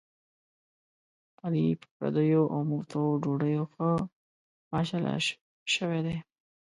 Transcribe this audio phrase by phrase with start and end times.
[1.43, 3.89] علي په پردیو اومفتو ډوډیو ښه
[4.71, 5.17] ماشاءالله
[5.73, 6.17] شوی دی.